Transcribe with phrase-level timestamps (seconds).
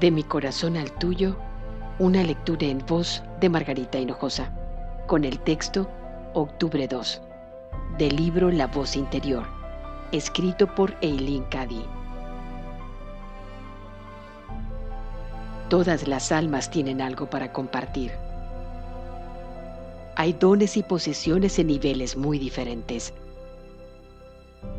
[0.00, 1.36] De mi corazón al tuyo,
[1.98, 4.52] una lectura en voz de Margarita Hinojosa,
[5.08, 5.90] con el texto
[6.34, 7.20] Octubre 2,
[7.98, 9.44] del libro La voz interior,
[10.12, 11.84] escrito por Eileen Cady.
[15.68, 18.12] Todas las almas tienen algo para compartir.
[20.14, 23.12] Hay dones y posesiones en niveles muy diferentes.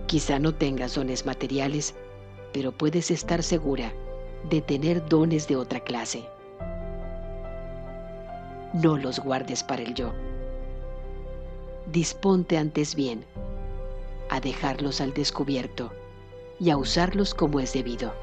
[0.08, 1.94] Quizá no tengas dones materiales,
[2.54, 3.92] pero puedes estar segura
[4.50, 6.26] de tener dones de otra clase.
[8.74, 10.12] No los guardes para el yo.
[11.92, 13.26] Disponte antes bien
[14.30, 15.92] a dejarlos al descubierto
[16.60, 18.14] y a usarlos como es debido.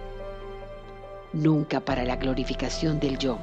[1.33, 3.38] Nunca para la glorificación del yo,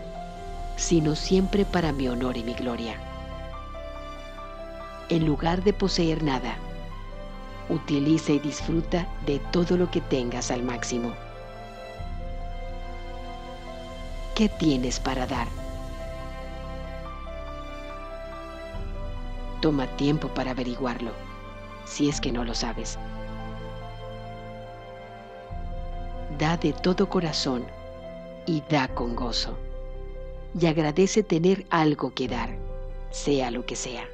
[0.77, 2.95] sino siempre para mi honor y mi gloria.
[5.09, 6.55] En lugar de poseer nada,
[7.69, 11.13] utiliza y disfruta de todo lo que tengas al máximo.
[14.35, 15.47] ¿Qué tienes para dar?
[19.61, 21.11] Toma tiempo para averiguarlo,
[21.85, 22.97] si es que no lo sabes.
[26.39, 27.63] Da de todo corazón
[28.47, 29.55] y da con gozo.
[30.59, 32.57] Y agradece tener algo que dar,
[33.11, 34.09] sea lo que sea.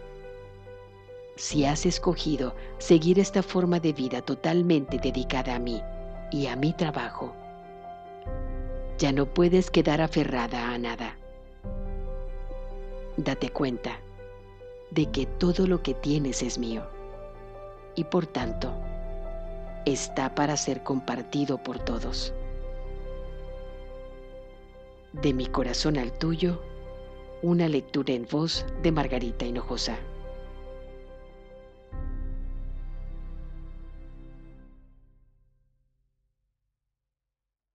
[1.37, 5.81] Si has escogido seguir esta forma de vida totalmente dedicada a mí
[6.29, 7.33] y a mi trabajo,
[8.99, 11.15] ya no puedes quedar aferrada a nada.
[13.15, 13.97] Date cuenta
[14.91, 16.83] de que todo lo que tienes es mío
[17.95, 18.73] y por tanto
[19.85, 22.33] está para ser compartido por todos.
[25.13, 26.61] De mi corazón al tuyo,
[27.41, 29.97] una lectura en voz de Margarita Hinojosa.